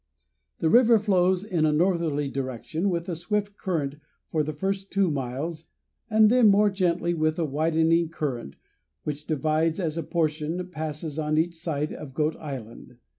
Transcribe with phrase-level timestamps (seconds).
[0.57, 3.97] The river flows in a northerly direction with a swift current
[4.31, 5.67] for the first two miles
[6.09, 8.55] and then more gently, with a widening current,
[9.03, 12.97] which divides as a portion passes on each side of Goat Island.